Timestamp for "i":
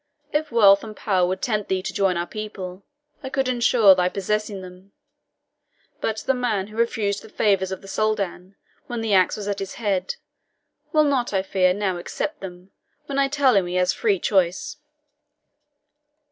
3.21-3.29, 11.33-11.43, 13.19-13.27